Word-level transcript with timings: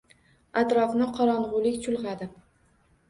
Atrofni 0.61 1.09
qorong‘ulik 1.19 1.79
chulg‘adi. 1.87 2.31